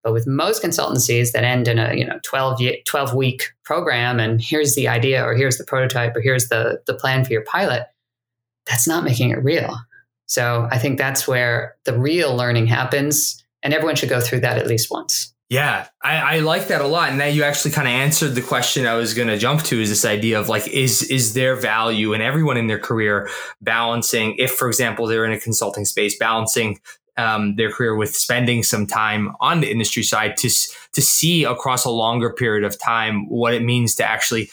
[0.02, 4.40] But with most consultancies that end in a you know 12, 12 week program and
[4.40, 7.86] here's the idea or here's the prototype or here's the, the plan for your pilot,
[8.66, 9.76] that's not making it real.
[10.26, 13.44] So I think that's where the real learning happens.
[13.62, 15.32] And everyone should go through that at least once.
[15.48, 17.10] Yeah, I, I, like that a lot.
[17.10, 19.78] And that you actually kind of answered the question I was going to jump to
[19.78, 23.28] is this idea of like, is, is there value in everyone in their career
[23.60, 26.80] balancing, if, for example, they're in a consulting space, balancing
[27.16, 30.48] um, their career with spending some time on the industry side to
[30.92, 34.50] to see across a longer period of time what it means to actually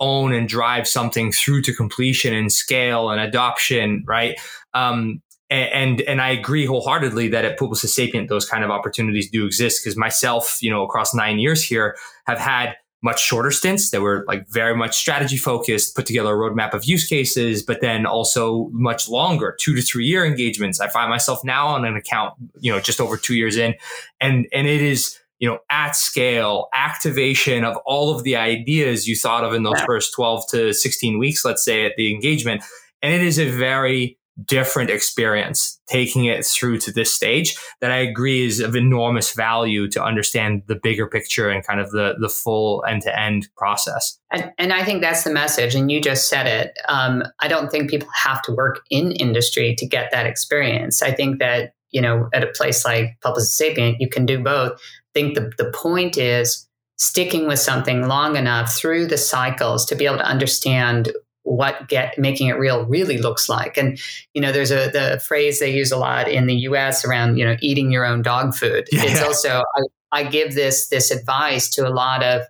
[0.00, 4.38] own and drive something through to completion and scale and adoption, right?
[4.74, 9.46] Um, and and I agree wholeheartedly that at Publicis Sapient those kind of opportunities do
[9.46, 11.96] exist because myself, you know, across nine years here,
[12.26, 12.74] have had
[13.06, 16.84] much shorter stints that were like very much strategy focused, put together a roadmap of
[16.84, 20.80] use cases, but then also much longer, two to three year engagements.
[20.80, 23.76] I find myself now on an account, you know, just over two years in,
[24.20, 29.14] and and it is you know at scale activation of all of the ideas you
[29.14, 32.64] thought of in those first 12 to 16 weeks let's say at the engagement
[33.02, 37.96] and it is a very different experience taking it through to this stage that I
[37.96, 42.28] agree is of enormous value to understand the bigger picture and kind of the the
[42.28, 44.18] full end to end process.
[44.30, 45.74] And, and, I think that's the message.
[45.74, 46.78] And you just said it.
[46.88, 51.02] Um, I don't think people have to work in industry to get that experience.
[51.02, 54.72] I think that you know at a place like Publicis Sapient, you can do both.
[54.72, 54.78] I
[55.14, 56.68] think the the point is
[56.98, 61.12] sticking with something long enough through the cycles to be able to understand
[61.46, 63.76] what get making it real really looks like.
[63.76, 63.98] And
[64.34, 67.04] you know, there's a the phrase they use a lot in the U.S.
[67.04, 68.88] around you know eating your own dog food.
[68.92, 69.04] Yeah.
[69.04, 69.82] It's also I,
[70.20, 72.42] I, give this this advice to a lot of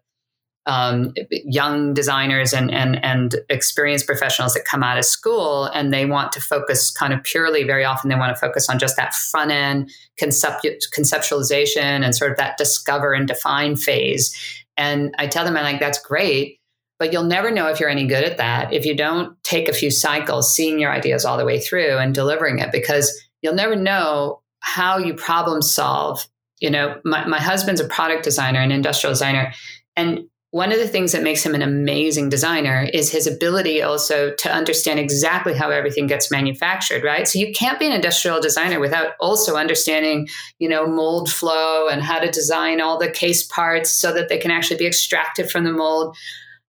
[0.65, 6.07] um, young designers and and and experienced professionals that come out of school and they
[6.07, 7.65] want to focus kind of purely.
[7.65, 12.31] Very often, they want to focus on just that front end concept, conceptualization and sort
[12.31, 14.35] of that discover and define phase.
[14.79, 16.61] And I tell them, I'm like, that's great
[16.99, 19.73] but you'll never know if you're any good at that if you don't take a
[19.73, 23.77] few cycles seeing your ideas all the way through and delivering it because you'll never
[23.77, 26.27] know how you problem solve.
[26.59, 29.53] You know, my, my husband's a product designer, an industrial designer.
[29.95, 34.33] And one of the things that makes him an amazing designer is his ability also
[34.35, 37.29] to understand exactly how everything gets manufactured, right?
[37.29, 40.29] So you can't be an industrial designer without also understanding,
[40.59, 44.39] you know, mold flow and how to design all the case parts so that they
[44.39, 46.17] can actually be extracted from the mold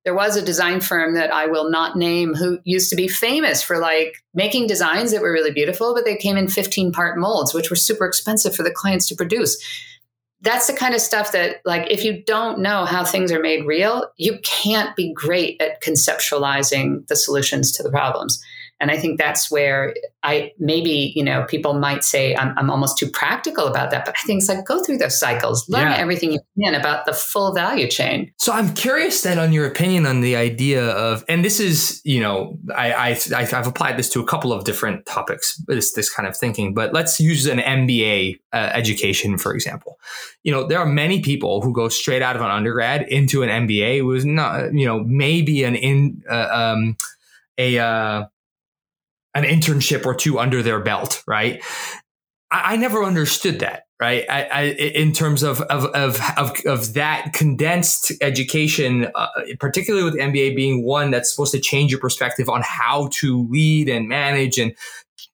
[0.08, 3.62] there was a design firm that I will not name who used to be famous
[3.62, 7.54] for like making designs that were really beautiful, but they came in 15 part molds,
[7.54, 9.62] which were super expensive for the clients to produce.
[10.40, 13.66] That's the kind of stuff that, like, if you don't know how things are made
[13.66, 18.42] real, you can't be great at conceptualizing the solutions to the problems.
[18.80, 22.98] And I think that's where I maybe, you know, people might say I'm, I'm almost
[22.98, 24.06] too practical about that.
[24.06, 25.98] But I think it's like go through those cycles, learn yeah.
[25.98, 28.32] everything you can about the full value chain.
[28.38, 32.22] So I'm curious then on your opinion on the idea of, and this is, you
[32.22, 36.28] know, I, I, I've applied this to a couple of different topics, this, this kind
[36.28, 40.00] of thinking, but let's use an MBA uh, education, for example.
[40.44, 43.50] You know, there are many people who go straight out of an undergrad into an
[43.68, 46.98] MBA who is not, you know, maybe an in, uh, um,
[47.58, 48.26] a, uh,
[49.34, 51.64] an internship or two under their belt, right?
[52.52, 54.26] I, I never understood that, right?
[54.30, 59.28] I, I, in terms of of, of of of that condensed education, uh,
[59.60, 63.90] particularly with MBA being one that's supposed to change your perspective on how to lead
[63.90, 64.76] and manage and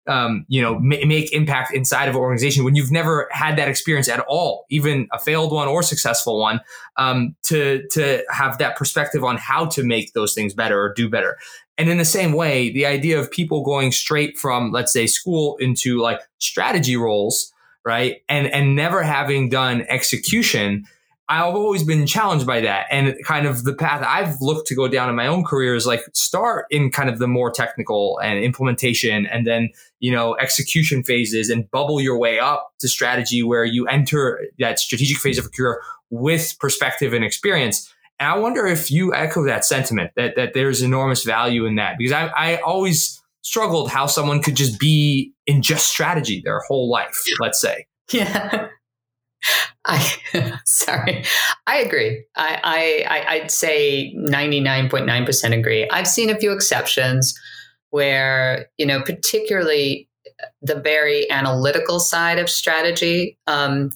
[0.07, 3.67] um, you know, ma- make impact inside of an organization when you've never had that
[3.67, 6.59] experience at all, even a failed one or successful one,
[6.97, 11.09] um, to to have that perspective on how to make those things better or do
[11.09, 11.37] better.
[11.77, 15.57] And in the same way, the idea of people going straight from, let's say, school
[15.57, 17.51] into like strategy roles,
[17.85, 20.85] right, and and never having done execution
[21.33, 22.85] I've always been challenged by that.
[22.91, 25.87] And kind of the path I've looked to go down in my own career is
[25.87, 29.69] like start in kind of the more technical and implementation and then,
[29.99, 34.77] you know, execution phases and bubble your way up to strategy where you enter that
[34.77, 35.81] strategic phase of a career
[36.11, 37.91] with perspective and experience.
[38.19, 41.97] And I wonder if you echo that sentiment that, that there's enormous value in that
[41.97, 46.89] because I, I always struggled how someone could just be in just strategy their whole
[46.89, 47.87] life, let's say.
[48.11, 48.67] Yeah.
[49.85, 51.25] I sorry,
[51.67, 52.25] I agree.
[52.35, 55.89] I, I I'd say ninety nine point nine percent agree.
[55.89, 57.37] I've seen a few exceptions
[57.89, 60.07] where you know, particularly
[60.61, 63.37] the very analytical side of strategy.
[63.47, 63.91] Um,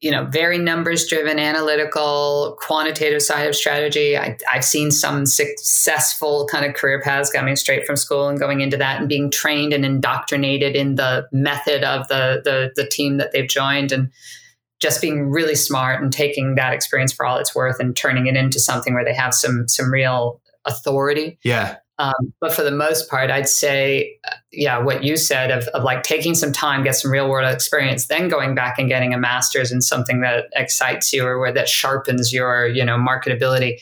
[0.00, 4.16] you know, very numbers driven, analytical, quantitative side of strategy.
[4.16, 8.60] I, have seen some successful kind of career paths coming straight from school and going
[8.60, 13.16] into that and being trained and indoctrinated in the method of the the, the team
[13.16, 14.10] that they've joined and
[14.80, 18.36] just being really smart and taking that experience for all it's worth and turning it
[18.36, 21.38] into something where they have some some real authority.
[21.42, 21.76] Yeah.
[21.98, 25.82] Um, but for the most part, I'd say, uh, yeah, what you said of, of
[25.82, 29.18] like taking some time, get some real world experience, then going back and getting a
[29.18, 33.78] master's in something that excites you or where that sharpens your, you know, marketability,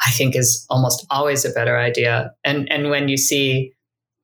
[0.00, 2.32] I think is almost always a better idea.
[2.44, 3.74] And and when you see,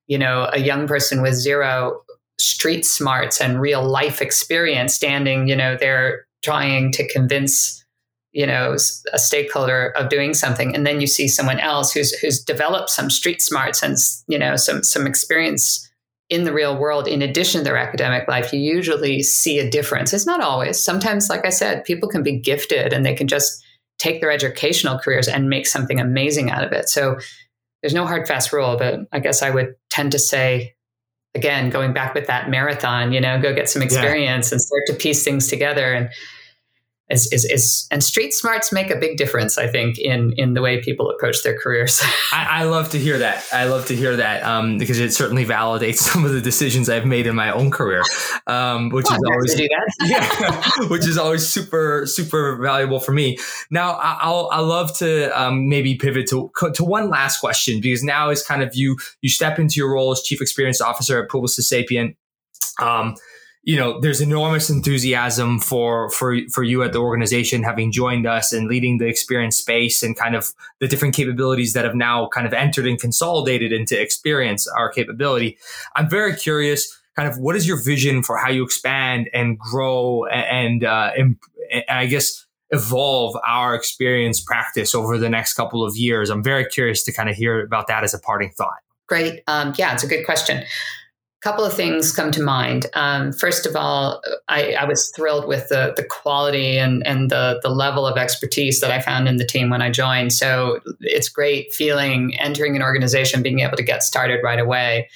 [0.06, 2.00] you know, a young person with zero
[2.39, 7.84] street smarts and real life experience standing, you know, they're trying to convince,
[8.32, 8.76] you know,
[9.12, 10.74] a stakeholder of doing something.
[10.74, 13.97] And then you see someone else who's who's developed some street smarts and,
[14.28, 15.82] you know, some some experience
[16.28, 20.12] in the real world in addition to their academic life, you usually see a difference.
[20.12, 20.82] It's not always.
[20.82, 23.64] Sometimes, like I said, people can be gifted and they can just
[23.99, 26.89] take their educational careers and make something amazing out of it.
[26.89, 27.18] So
[27.80, 30.74] there's no hard fast rule, but I guess I would tend to say
[31.37, 34.55] again, going back with that marathon, you know, go get some experience yeah.
[34.55, 35.93] and start to piece things together.
[35.93, 36.09] And
[37.09, 40.61] is, is, is and street smarts make a big difference, I think, in in the
[40.61, 42.00] way people approach their careers.
[42.32, 43.44] I, I, love to hear that.
[43.52, 47.07] I love to hear that um, because it certainly validates some of the decisions I've
[47.07, 48.02] made in my own career,
[48.48, 53.38] um, which well, is always yeah, which is always super super valuable for me.
[53.70, 58.30] Now, I'll I love to um, maybe pivot to to one last question because now
[58.30, 61.62] is kind of you you step into your role as chief experience officer at Publicis
[61.62, 62.16] Sapient.
[62.80, 63.14] Um,
[63.66, 68.52] you know, there's enormous enthusiasm for for for you at the organization having joined us
[68.52, 72.46] and leading the experience space and kind of the different capabilities that have now kind
[72.46, 75.58] of entered and consolidated into experience our capability.
[75.96, 80.26] I'm very curious, kind of, what is your vision for how you expand and grow
[80.26, 81.36] and, uh, and,
[81.88, 86.30] I guess evolve our experience practice over the next couple of years?
[86.30, 88.78] I'm very curious to kind of hear about that as a parting thought.
[89.08, 89.42] Great.
[89.48, 90.62] Um, yeah, it's a good question
[91.47, 92.86] couple of things come to mind.
[92.94, 97.61] Um, first of all, I, I, was thrilled with the, the quality and, and the,
[97.62, 100.32] the level of expertise that I found in the team when I joined.
[100.32, 105.09] So it's great feeling entering an organization, being able to get started right away.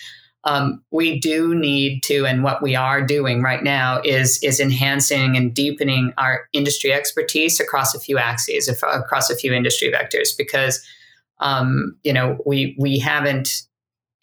[0.45, 5.37] Um, we do need to, and what we are doing right now is is enhancing
[5.37, 10.81] and deepening our industry expertise across a few axes, across a few industry vectors, because
[11.41, 13.66] um, you know we we haven't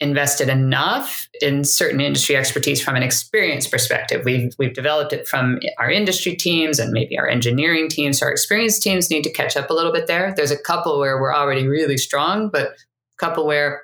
[0.00, 4.24] invested enough in certain industry expertise from an experience perspective.
[4.24, 8.22] We've we've developed it from our industry teams and maybe our engineering teams.
[8.22, 10.32] Our experience teams need to catch up a little bit there.
[10.36, 12.76] There's a couple where we're already really strong, but a
[13.18, 13.82] couple where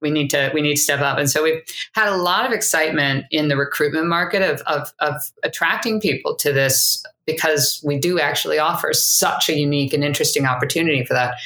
[0.00, 1.18] we need to we need to step up.
[1.18, 1.62] And so we've
[1.94, 6.52] had a lot of excitement in the recruitment market of of, of attracting people to
[6.52, 11.36] this because we do actually offer such a unique and interesting opportunity for that.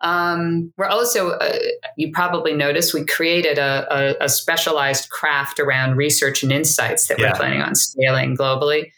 [0.00, 1.58] Um, we're also, uh,
[1.96, 7.18] you probably noticed, we created a, a, a, specialized craft around research and insights that
[7.18, 7.32] yeah.
[7.32, 8.92] we're planning on scaling globally.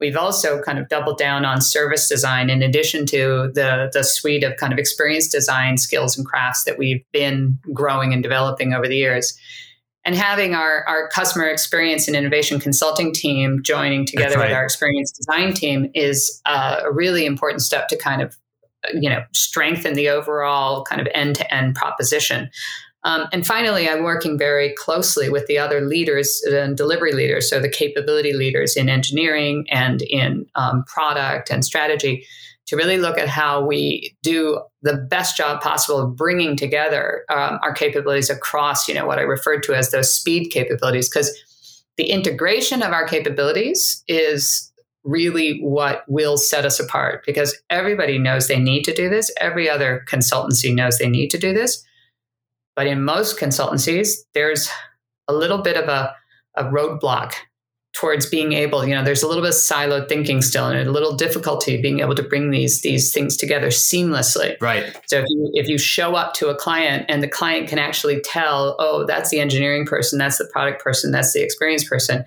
[0.00, 4.44] We've also kind of doubled down on service design in addition to the, the suite
[4.44, 8.86] of kind of experience design skills and crafts that we've been growing and developing over
[8.86, 9.36] the years.
[10.04, 14.48] And having our, our customer experience and innovation consulting team joining together right.
[14.48, 18.36] with our experience design team is uh, a really important step to kind of
[18.92, 22.50] you know strengthen the overall kind of end to end proposition.
[23.04, 27.60] Um, and finally, I'm working very closely with the other leaders and delivery leaders, so
[27.60, 32.26] the capability leaders in engineering and in um, product and strategy,
[32.66, 37.58] to really look at how we do the best job possible of bringing together um,
[37.62, 41.30] our capabilities across, you know, what I referred to as those speed capabilities, because
[41.98, 44.72] the integration of our capabilities is
[45.04, 49.30] really what will set us apart because everybody knows they need to do this.
[49.40, 51.84] Every other consultancy knows they need to do this.
[52.74, 54.68] But in most consultancies, there's
[55.28, 56.14] a little bit of a,
[56.56, 57.34] a roadblock
[57.94, 60.90] towards being able, you know, there's a little bit of siloed thinking still and a
[60.90, 64.60] little difficulty being able to bring these these things together seamlessly.
[64.60, 65.00] Right.
[65.06, 68.20] So if you if you show up to a client and the client can actually
[68.20, 72.24] tell, oh, that's the engineering person, that's the product person, that's the experience person,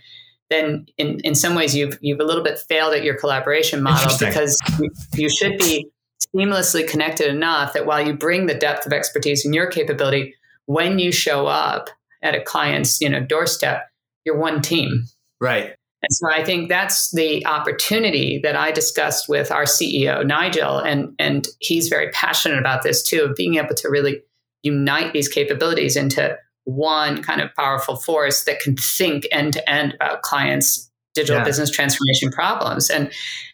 [0.49, 4.15] then in, in some ways you've you've a little bit failed at your collaboration model
[4.19, 5.89] because you, you should be
[6.35, 10.35] seamlessly connected enough that while you bring the depth of expertise and your capability,
[10.65, 11.89] when you show up
[12.21, 13.89] at a client's you know doorstep,
[14.25, 15.05] you're one team.
[15.39, 15.73] Right.
[16.03, 21.13] And so I think that's the opportunity that I discussed with our CEO Nigel, and
[21.19, 24.21] and he's very passionate about this too, of being able to really
[24.63, 26.37] unite these capabilities into
[26.67, 31.45] one kind of powerful force that can think end to end about clients' digital yeah.
[31.45, 32.89] business transformation problems.
[32.89, 33.11] And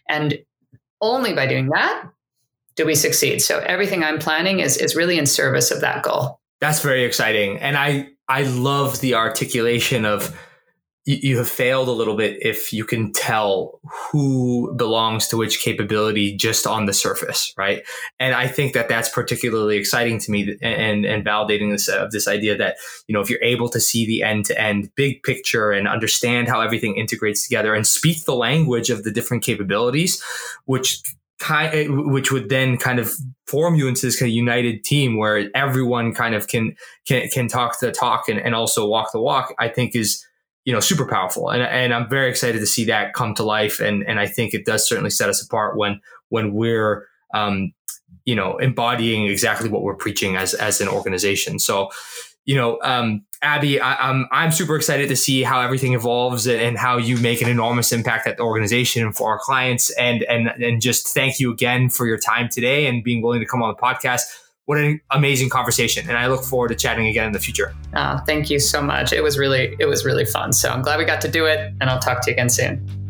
[0.08, 0.38] and
[1.00, 2.10] only by doing that
[2.74, 3.40] do we succeed.
[3.40, 6.40] So everything I'm planning is is really in service of that goal.
[6.60, 7.58] That's very exciting.
[7.58, 10.36] And I I love the articulation of
[11.06, 13.78] you have failed a little bit if you can tell
[14.10, 17.82] who belongs to which capability just on the surface, right?
[18.18, 22.26] And I think that that's particularly exciting to me and and validating this of this
[22.26, 22.76] idea that
[23.06, 26.48] you know if you're able to see the end to end big picture and understand
[26.48, 30.22] how everything integrates together and speak the language of the different capabilities,
[30.64, 31.02] which
[31.38, 33.12] kind eh, which would then kind of
[33.46, 36.74] form you into this kind of united team where everyone kind of can
[37.06, 39.54] can can talk the talk and, and also walk the walk.
[39.58, 40.24] I think is
[40.64, 41.50] you know, super powerful.
[41.50, 43.80] And, and I'm very excited to see that come to life.
[43.80, 46.00] And, and I think it does certainly set us apart when,
[46.30, 47.72] when we're, um,
[48.24, 51.58] you know, embodying exactly what we're preaching as, as an organization.
[51.58, 51.90] So,
[52.46, 56.46] you know, um, Abby, I, am I'm, I'm super excited to see how everything evolves
[56.46, 59.90] and, and, how you make an enormous impact at the organization and for our clients.
[59.98, 63.46] And and and just thank you again for your time today and being willing to
[63.46, 64.22] come on the podcast
[64.66, 67.74] what an amazing conversation and i look forward to chatting again in the future.
[67.94, 69.12] Oh, thank you so much.
[69.12, 70.52] It was really it was really fun.
[70.52, 73.03] So i'm glad we got to do it and i'll talk to you again soon